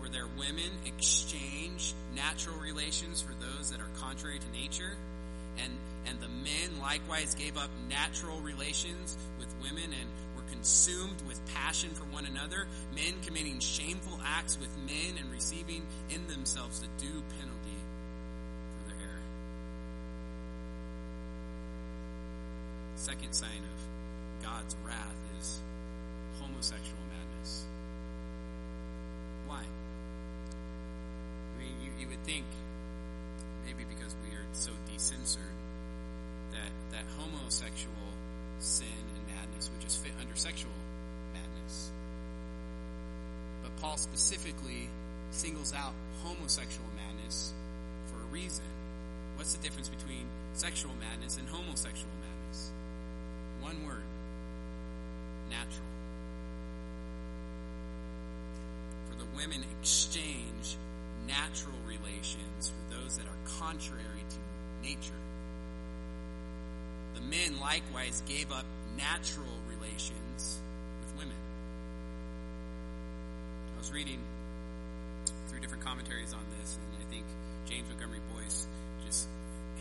[0.00, 4.96] For their women exchange natural relations for those that are contrary to nature.
[5.62, 5.72] And,
[6.06, 11.90] and the men likewise gave up natural relations with women and were consumed with passion
[11.90, 17.22] for one another, men committing shameful acts with men and receiving in themselves the due
[17.38, 17.78] penalty
[18.78, 19.20] for their error.
[22.96, 25.60] Second sign of God's wrath is
[26.40, 27.66] homosexual madness.
[29.46, 29.62] Why?
[32.00, 32.46] You would think,
[33.66, 35.42] maybe because we are so decensored,
[36.52, 38.08] that, that homosexual
[38.58, 40.72] sin and madness would just fit under sexual
[41.34, 41.90] madness.
[43.62, 44.88] But Paul specifically
[45.30, 45.92] singles out
[46.24, 47.52] homosexual madness
[48.06, 48.64] for a reason.
[49.36, 52.70] What's the difference between sexual madness and homosexual madness?
[53.60, 54.02] One word
[55.50, 55.86] natural.
[59.10, 60.76] For the women exchange
[61.30, 64.38] natural relations for those that are contrary to
[64.82, 65.22] nature.
[67.14, 68.66] The men likewise gave up
[68.98, 70.58] natural relations
[71.00, 71.38] with women.
[73.74, 74.18] I was reading
[75.48, 77.24] through different commentaries on this, and I think
[77.66, 78.66] James Montgomery Boice
[79.06, 79.28] just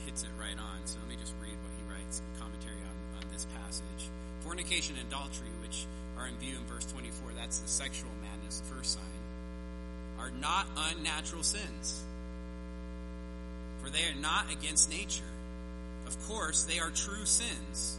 [0.05, 0.77] hits it right on.
[0.85, 4.09] So let me just read what he writes in commentary on, on this passage.
[4.41, 5.85] Fornication and adultery, which
[6.17, 9.21] are in view in verse 24, that's the sexual madness, the first sign,
[10.19, 12.03] are not unnatural sins.
[13.81, 15.23] For they are not against nature.
[16.07, 17.97] Of course, they are true sins,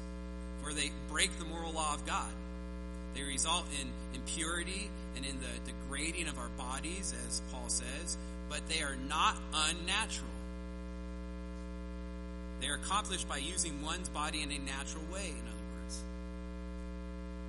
[0.62, 2.30] for they break the moral law of God.
[3.14, 8.16] They result in impurity and in the degrading of our bodies, as Paul says,
[8.48, 10.28] but they are not unnatural.
[12.60, 16.02] They are accomplished by using one's body in a natural way, in other words.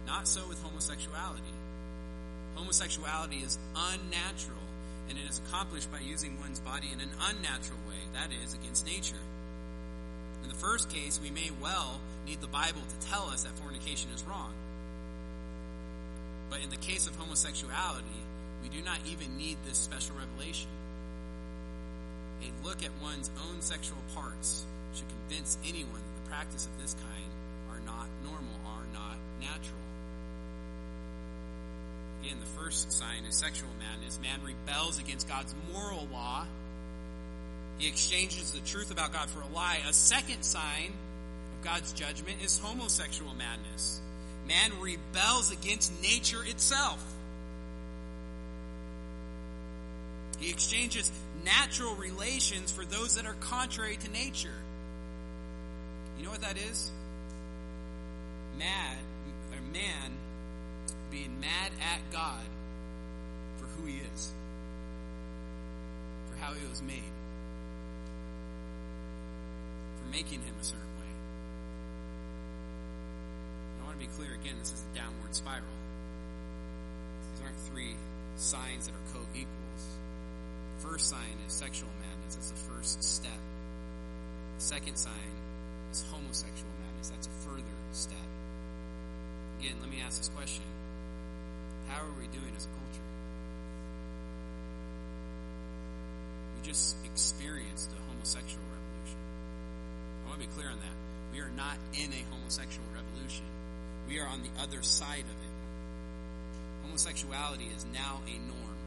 [0.08, 1.42] Not so with homosexuality.
[2.56, 4.60] Homosexuality is unnatural,
[5.10, 8.86] and it is accomplished by using one's body in an unnatural way, that is, against
[8.86, 9.22] nature.
[10.44, 14.10] In the first case, we may well need the Bible to tell us that fornication
[14.16, 14.54] is wrong.
[16.50, 18.22] But in the case of homosexuality,
[18.62, 20.70] we do not even need this special revelation.
[22.42, 26.96] A look at one's own sexual parts should convince anyone that the practice of this
[26.96, 27.32] kind
[27.72, 29.80] are not normal, are not natural.
[32.22, 34.20] Again, the first sign is sexual madness.
[34.22, 36.46] Man rebels against God's moral law.
[37.80, 39.80] He exchanges the truth about God for a lie.
[39.90, 40.94] A second sign
[41.58, 44.02] of God's judgment is homosexual madness.
[44.48, 47.04] Man rebels against nature itself.
[50.40, 51.12] He exchanges
[51.44, 54.50] natural relations for those that are contrary to nature.
[56.18, 56.92] You know what that is?
[58.60, 58.98] Mad,
[59.54, 60.12] or man
[61.12, 62.48] being mad at God
[63.58, 64.32] for who he is,
[66.32, 67.12] for how he was made,
[70.00, 71.12] for making him a certain way.
[73.82, 75.78] I want to be clear again, this is a downward spiral.
[77.34, 77.96] These aren't three
[78.38, 79.84] signs that are co equals.
[80.80, 83.42] First sign is sexual madness, that's the first step.
[84.58, 85.32] The second sign
[85.92, 88.18] is homosexual madness, that's a further step.
[89.60, 90.64] Again, let me ask this question
[92.02, 93.06] How are we doing as a culture?
[96.58, 99.22] We just experienced a homosexual revolution.
[100.26, 100.98] I want to be clear on that.
[101.32, 103.46] We are not in a homosexual revolution.
[104.10, 105.54] We are on the other side of it.
[106.90, 108.78] Homosexuality is now a norm.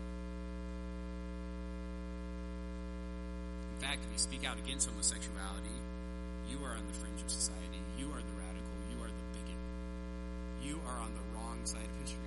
[3.78, 5.78] In fact, if you speak out against homosexuality,
[6.50, 7.78] you are on the fringe of society.
[7.94, 8.74] You are the radical.
[8.90, 9.62] You are the bigot.
[10.66, 12.18] You are on the wrong side of history.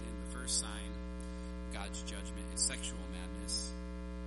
[0.00, 0.90] Again, the first sign
[1.68, 3.72] of God's judgment is sexual madness.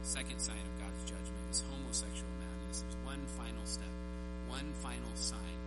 [0.03, 2.83] Second sign of God's judgment is homosexual madness.
[2.83, 3.95] There's one final step,
[4.49, 5.59] one final sign.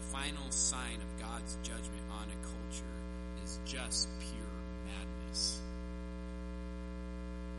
[0.00, 2.96] The final sign of God's judgment on a culture
[3.44, 4.58] is just pure
[4.90, 5.60] madness.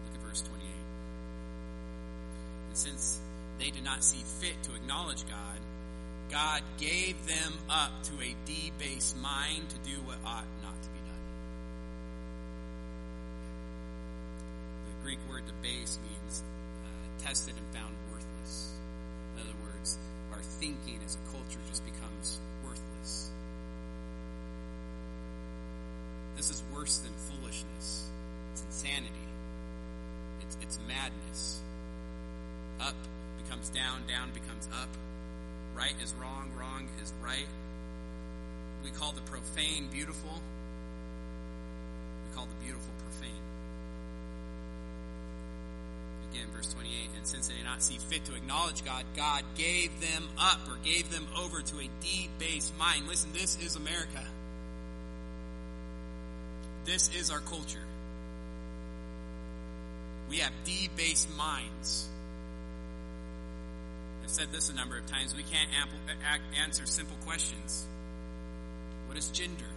[0.04, 0.68] Look at verse 28.
[2.68, 3.22] And since
[3.58, 5.60] they did not see fit to acknowledge God,
[6.30, 11.00] God gave them up to a debased mind to do what ought not to be
[11.00, 11.14] done.
[14.86, 16.44] The Greek word debase means
[16.86, 18.72] uh, tested and found worthless.
[19.36, 19.98] In other words,
[20.32, 23.30] our thinking as a culture just becomes worthless.
[26.38, 28.08] This is worse than foolishness.
[28.54, 29.28] It's insanity.
[30.42, 31.60] It's, it's madness.
[32.80, 32.96] Up
[33.44, 34.90] becomes down, down becomes up.
[35.76, 37.48] Right is wrong, wrong is right.
[38.86, 40.40] We call the profane beautiful.
[42.30, 43.53] We call the beautiful profane.
[46.34, 49.92] Again, verse 28, and since they did not see fit to acknowledge God, God gave
[50.02, 53.08] them up or gave them over to a debased mind.
[53.08, 54.26] Listen, this is America.
[56.86, 57.86] This is our culture.
[60.28, 62.10] We have debased minds.
[64.24, 65.36] I've said this a number of times.
[65.36, 65.70] We can't
[66.66, 67.86] answer simple questions.
[69.08, 69.70] What is gender?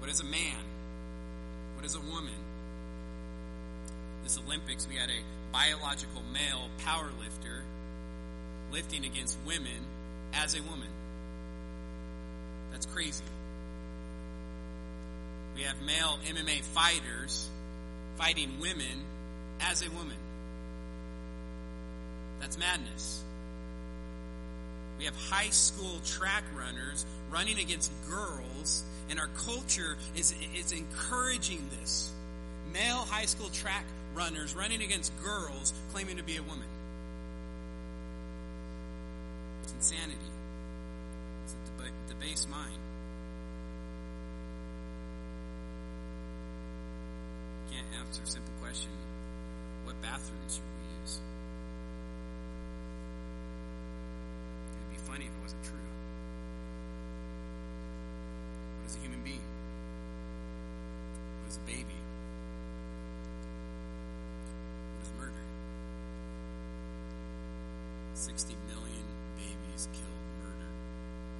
[0.00, 0.60] What is a man?
[1.76, 2.34] What is a woman?
[4.24, 7.62] This Olympics, we had a biological male power lifter
[8.72, 9.84] lifting against women
[10.32, 10.88] as a woman.
[12.72, 13.22] That's crazy.
[15.54, 17.48] We have male MMA fighters
[18.16, 19.04] fighting women
[19.60, 20.16] as a woman.
[22.40, 23.22] That's madness.
[24.98, 31.68] We have high school track runners running against girls, and our culture is, is encouraging
[31.78, 32.10] this.
[32.72, 33.84] Male high school track
[34.14, 36.66] runners running against girls claiming to be a woman.
[39.62, 40.18] It's insanity.
[41.44, 42.78] It's deb- debased mind.
[47.70, 48.90] Can't answer a simple question.
[49.84, 51.20] What bathrooms should we use?
[54.78, 55.72] It'd be funny if it wasn't true.
[58.78, 59.42] What is a human being?
[61.42, 62.03] What is a baby?
[68.24, 69.04] 60 million
[69.36, 70.72] babies killed, murdered,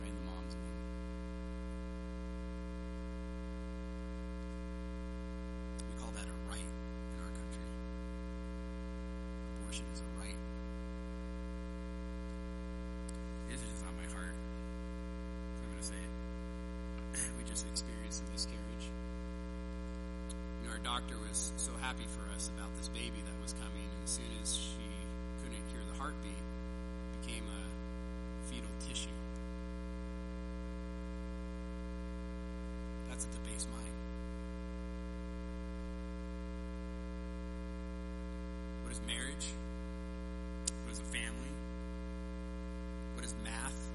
[0.02, 0.84] right in the mom's womb.
[5.80, 7.68] We call that a right in our country.
[9.64, 10.36] Abortion is a right.
[13.48, 14.36] This is on my heart.
[14.36, 16.12] I'm going to say it.
[17.40, 18.86] We just experienced a miscarriage.
[20.64, 24.00] Know, our doctor was so happy for us about this baby that was coming, and
[24.04, 24.84] as soon as she
[25.42, 27.62] couldn't hear the heartbeat, it became a
[28.48, 29.12] fetal tissue.
[33.24, 33.94] That's a debased mind.
[38.82, 39.46] What is marriage?
[40.84, 41.52] What is a family?
[43.14, 43.90] What is math?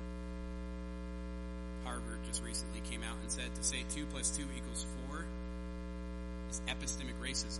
[1.84, 5.26] Harvard just recently came out and said to say 2 plus 2 equals 4
[6.50, 7.60] is epistemic racism.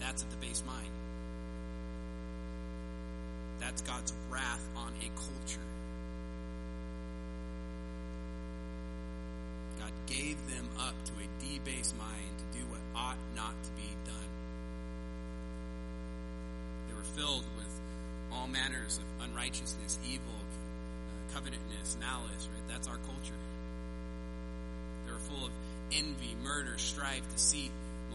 [0.00, 0.88] That's a base mind.
[3.60, 5.60] That's God's wrath on a culture.
[10.78, 14.30] Up to a debased mind to do what ought not to be done.
[16.88, 17.72] They were filled with
[18.32, 22.68] all manners of unrighteousness, evil, uh, covetousness, malice, right?
[22.68, 23.40] That's our culture.
[25.06, 25.52] They were full of
[25.92, 27.70] envy, murder, strife, deceit,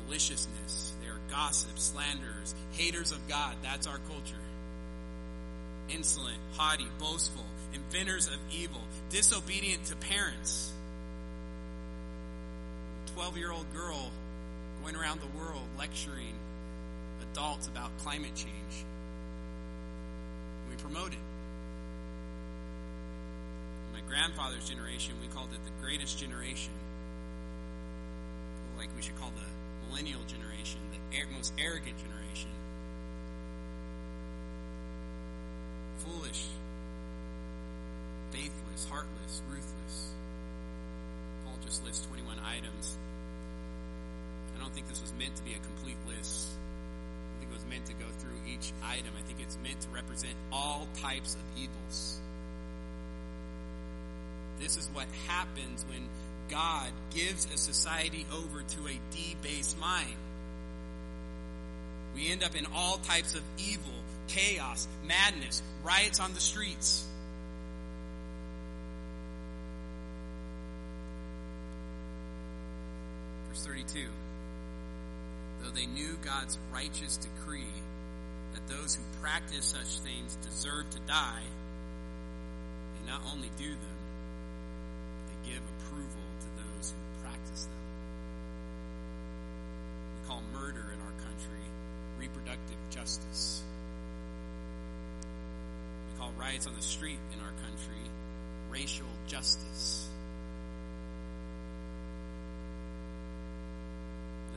[0.06, 0.94] maliciousness.
[1.02, 3.56] They are gossips, slanderers, haters of God.
[3.62, 4.36] That's our culture.
[5.90, 10.72] Insolent, haughty, boastful, inventors of evil, disobedient to parents.
[13.14, 14.10] 12 year old girl
[14.82, 16.34] going around the world lecturing
[17.32, 18.86] adults about climate change.
[20.70, 21.20] We promote it.
[23.88, 26.74] In my grandfather's generation, we called it the greatest generation.
[28.78, 30.98] Like we should call the millennial generation the
[31.36, 32.50] most arrogant generation.
[36.00, 36.46] Foolish,
[38.32, 40.14] faithless, heartless, ruthless.
[41.66, 42.98] Just lists 21 items.
[44.56, 46.50] I don't think this was meant to be a complete list.
[47.36, 49.12] I think it was meant to go through each item.
[49.18, 52.20] I think it's meant to represent all types of evils.
[54.60, 56.08] This is what happens when
[56.50, 60.16] God gives a society over to a debased mind.
[62.16, 63.94] We end up in all types of evil,
[64.28, 67.08] chaos, madness, riots on the streets.
[73.50, 74.08] Verse 32
[75.62, 77.72] Though they knew God's righteous decree
[78.54, 81.44] that those who practice such things deserve to die,
[82.96, 84.00] they not only do them,
[85.28, 87.84] they give approval to those who practice them.
[90.12, 91.64] We call murder in our country
[92.20, 93.64] reproductive justice.
[96.12, 98.04] We call riots on the street in our country
[98.70, 100.10] racial justice.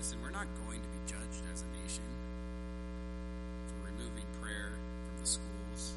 [0.07, 2.07] Listen, we're not going to be judged as a nation
[3.67, 5.95] for removing prayer from the schools,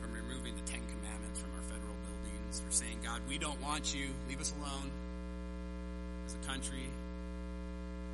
[0.00, 3.94] from removing the Ten Commandments from our federal buildings, for saying, God, we don't want
[3.94, 4.90] you, leave us alone
[6.24, 6.88] as a country,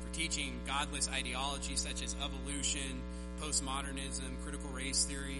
[0.01, 2.99] for teaching godless ideologies such as evolution,
[3.39, 5.39] postmodernism, critical race theory,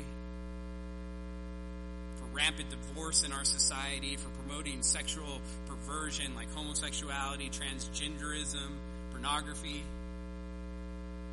[2.15, 8.79] for rampant divorce in our society, for promoting sexual perversion like homosexuality, transgenderism,
[9.21, 9.83] pornography,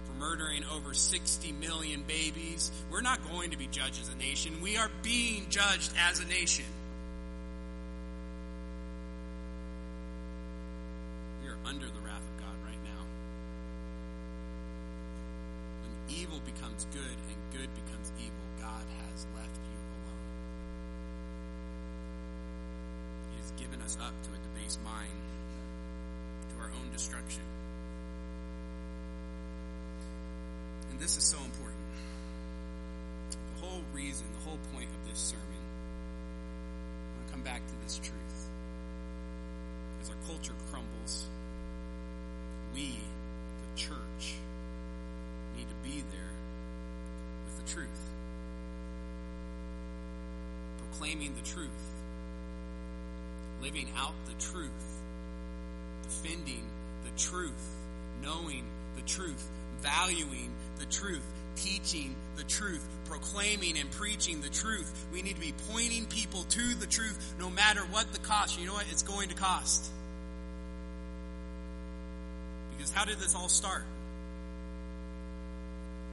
[0.06, 2.70] for murdering over 60 million babies.
[2.90, 4.60] We're not going to be judged as a nation.
[4.62, 6.64] We are being judged as a nation.
[64.26, 65.06] Preaching the truth.
[65.12, 68.58] We need to be pointing people to the truth no matter what the cost.
[68.58, 68.86] You know what?
[68.90, 69.90] It's going to cost.
[72.76, 73.84] Because how did this all start?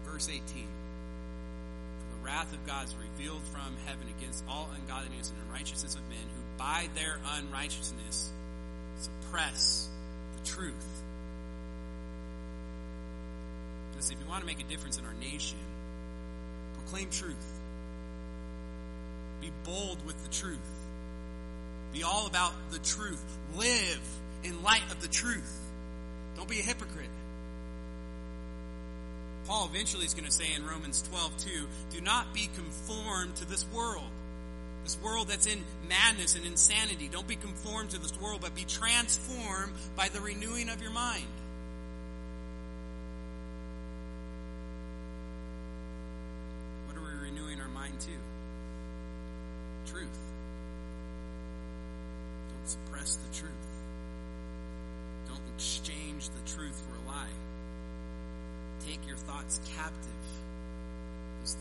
[0.05, 0.43] Verse 18.
[0.43, 6.01] For the wrath of God is revealed from heaven against all ungodliness and unrighteousness of
[6.09, 8.31] men who by their unrighteousness
[8.99, 9.89] suppress
[10.37, 11.01] the truth.
[13.95, 15.57] Listen, if you want to make a difference in our nation,
[16.75, 17.52] proclaim truth.
[19.43, 20.57] Be bold with the truth.
[21.91, 23.21] Be all about the truth.
[23.57, 23.99] Live
[24.45, 25.59] in light of the truth.
[26.37, 27.09] Don't be a hypocrite.
[29.45, 31.49] Paul eventually is going to say in Romans 12, 2,
[31.91, 34.07] do not be conformed to this world.
[34.85, 37.09] This world that's in madness and insanity.
[37.11, 41.25] Don't be conformed to this world, but be transformed by the renewing of your mind.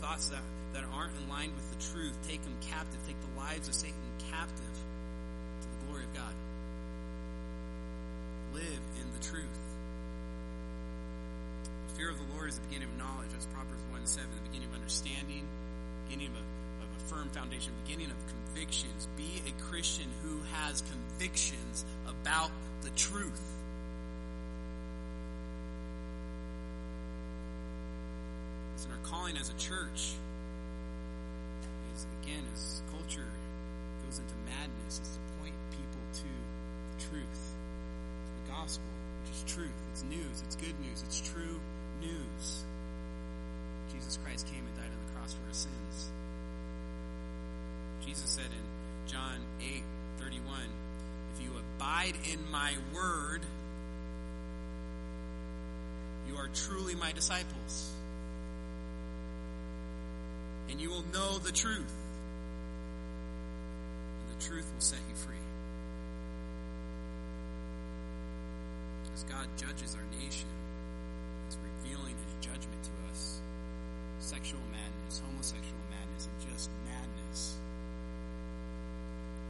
[0.01, 0.41] Thoughts that,
[0.73, 2.99] that aren't in line with the truth, take them captive.
[3.07, 3.95] Take the lives of Satan
[4.31, 4.75] captive
[5.61, 6.33] to the glory of God.
[8.53, 9.59] live in the truth.
[11.97, 13.29] Fear of the Lord is the beginning of knowledge.
[13.31, 15.43] That's Proverbs 1 7, the beginning of understanding,
[16.05, 16.45] beginning of a,
[16.85, 19.07] of a firm foundation, beginning of convictions.
[19.17, 23.41] Be a Christian who has convictions about the truth.
[28.85, 30.13] In our calling as a church.
[31.95, 33.27] Is again, as culture
[34.05, 37.53] goes into madness, is to point people to the truth,
[38.45, 38.89] the gospel,
[39.21, 39.77] which is truth.
[39.91, 40.43] It's news.
[40.45, 41.03] It's good news.
[41.05, 41.59] It's true
[42.01, 42.63] news.
[43.93, 46.09] Jesus Christ came and died on the cross for our sins.
[48.05, 49.83] Jesus said in John 8
[50.19, 50.41] 31,
[51.35, 53.41] If you abide in my word,
[56.27, 57.91] you are truly my disciples.
[60.73, 61.93] And you will know the truth.
[64.17, 65.35] And the truth will set you free.
[69.13, 70.47] As God judges our nation,
[71.45, 73.39] He's revealing His judgment to us.
[74.17, 77.55] Sexual madness, homosexual madness, and just madness.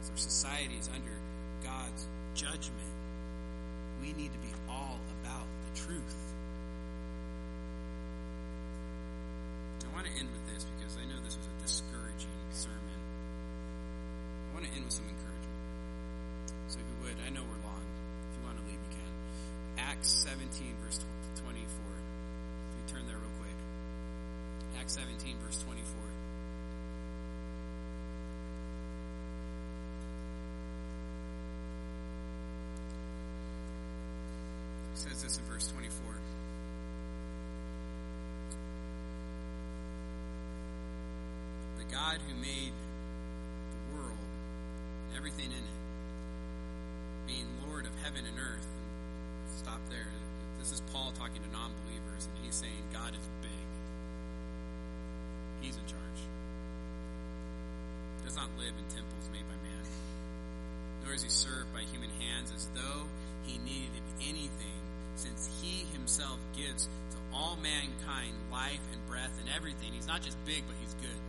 [0.02, 1.16] As our society is under
[1.64, 2.92] God's judgment,
[4.02, 6.34] we need to be all about the truth.
[9.93, 13.00] I want to end with this because I know this was a discouraging sermon.
[14.52, 15.56] I want to end with some encouragement.
[16.68, 17.80] So if you would, I know we're long.
[17.80, 19.12] If you want to leave, you can.
[19.80, 20.44] Acts 17,
[20.84, 21.00] verse
[21.40, 21.56] 24.
[21.56, 23.56] If you turn there real quick.
[24.76, 25.80] Acts 17, verse 24.
[34.92, 36.12] It says this in verse 24.
[41.94, 44.18] God who made the world
[45.06, 45.78] and everything in it,
[47.24, 48.66] being Lord of heaven and earth.
[48.66, 50.10] And stop there.
[50.58, 53.66] This is Paul talking to non believers, and he's saying God is big.
[55.62, 56.20] He's in charge.
[58.18, 59.86] He does not live in temples made by man,
[61.06, 63.06] nor is he served by human hands as though
[63.46, 64.82] he needed anything,
[65.14, 69.94] since he himself gives to all mankind life and breath and everything.
[69.94, 71.22] He's not just big, but he's good.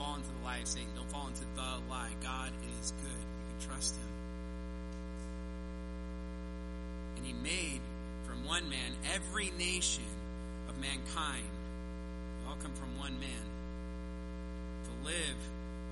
[0.00, 0.88] Fall into the lie of Satan.
[0.96, 2.08] Don't fall into the lie.
[2.22, 3.12] God is good.
[3.12, 4.08] You can trust him.
[7.18, 7.80] And he made
[8.24, 10.08] from one man every nation
[10.70, 11.44] of mankind.
[11.44, 13.44] We all come from one man.
[14.84, 15.36] To live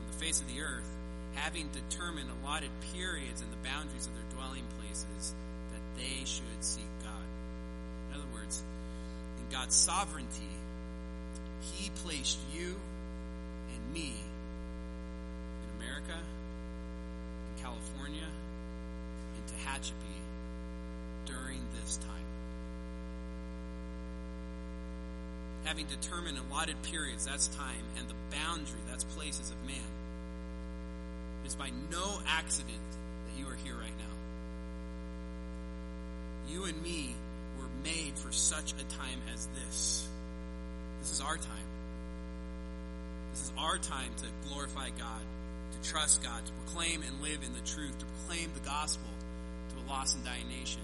[0.00, 0.88] on the face of the earth,
[1.34, 5.34] having determined allotted periods and the boundaries of their dwelling places,
[5.72, 7.28] that they should seek God.
[8.08, 8.62] In other words,
[9.36, 10.48] in God's sovereignty,
[11.74, 12.76] he placed you
[13.92, 18.26] me in America, in California,
[19.36, 20.18] in Tehachapi
[21.26, 22.06] during this time.
[25.64, 29.76] Having determined allotted periods, that's time, and the boundary, that's places of man.
[31.44, 32.78] It is by no accident
[33.26, 34.14] that you are here right now.
[36.52, 37.14] You and me
[37.58, 40.08] were made for such a time as this.
[41.00, 41.77] This is our time.
[43.32, 45.22] This is our time to glorify God,
[45.72, 49.08] to trust God, to proclaim and live in the truth, to proclaim the gospel
[49.70, 50.80] to a lost and dying nation.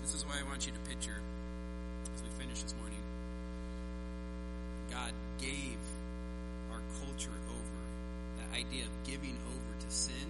[0.00, 1.18] This is why I want you to picture,
[2.14, 3.02] as we finish this morning,
[4.90, 5.78] God gave
[6.70, 7.80] our culture over.
[8.38, 10.28] That idea of giving over to sin.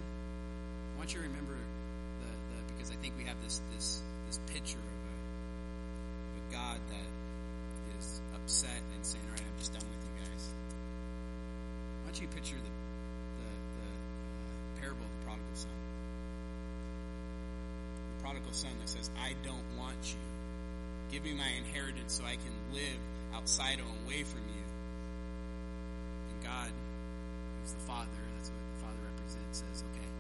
[0.95, 4.39] I want you to remember the, the because I think we have this this this
[4.47, 5.04] picture of
[6.65, 7.09] God that
[7.99, 10.49] is upset and saying, "All right, I'm just done with you guys."
[12.01, 12.73] Why don't you picture the
[13.37, 15.77] the, the uh, parable of the prodigal son?
[18.17, 20.25] The prodigal son that says, "I don't want you.
[21.13, 23.01] Give me my inheritance so I can live
[23.37, 24.65] outside and away from you."
[26.33, 26.73] And God,
[27.61, 30.11] who's the Father, that's what the Father represents, says, "Okay."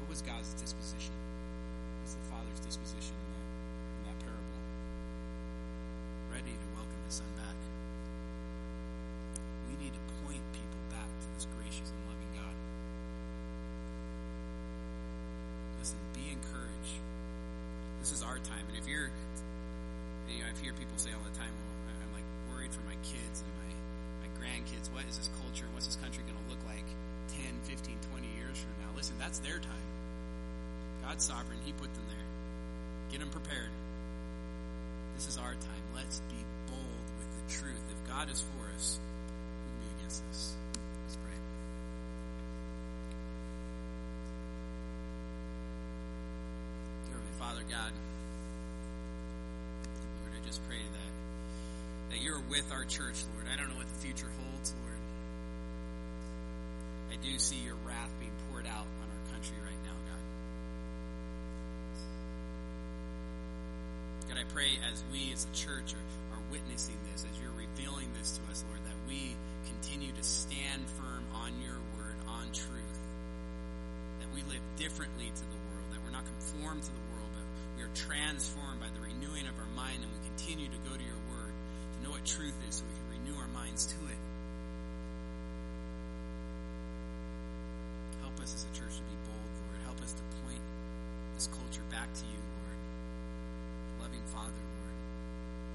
[0.00, 1.12] What was God's disposition?
[2.00, 4.60] What's the Father's disposition in that, in that parable?
[6.32, 6.54] Ready
[7.10, 7.58] His Son back.
[9.66, 12.54] We need to point people back to this gracious and loving God.
[15.82, 17.02] Listen, be encouraged.
[17.98, 18.62] This is our time.
[18.70, 19.10] And if you're,
[20.30, 22.94] you know, I hear people say all the time, well, I'm like worried for my
[23.02, 23.70] kids and my,
[24.22, 24.86] my grandkids.
[24.94, 25.66] What is this culture?
[25.74, 26.86] What's this country going to look like
[27.42, 28.94] 10, 15, 20 years from now?
[28.94, 29.86] Listen, that's their time.
[31.02, 31.58] God's sovereign.
[31.66, 32.28] He put them there.
[33.10, 33.74] Get them prepared.
[35.18, 35.84] This is our time.
[35.92, 36.38] Let's be
[36.70, 36.79] bold
[37.50, 37.82] truth.
[37.90, 40.54] If God is for us, who can be against us?
[41.04, 41.38] Let's pray.
[47.06, 47.92] Dear Heavenly Father, God,
[50.22, 51.10] Lord, I just pray that
[52.10, 53.46] that you're with our church, Lord.
[53.52, 54.98] I don't know what the future holds, Lord.
[57.10, 60.22] I do see your wrath being poured out on our country right now, God.
[64.54, 68.42] Pray as we as a church are, are witnessing this, as you're revealing this to
[68.50, 69.34] us, Lord, that we
[69.66, 72.98] continue to stand firm on your word, on truth.
[74.18, 77.46] That we live differently to the world, that we're not conformed to the world, but
[77.78, 81.04] we are transformed by the renewing of our mind, and we continue to go to
[81.06, 84.20] your word to know what truth is so we can renew our minds to it.
[88.26, 89.78] Help us as a church to be bold, Lord.
[89.86, 90.62] Help us to point
[91.38, 92.40] this culture back to you,
[94.32, 94.96] Father, Lord,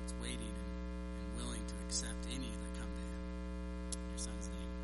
[0.08, 0.76] is waiting and,
[1.20, 3.22] and willing to accept any that come to him.
[4.00, 4.75] In your son's name.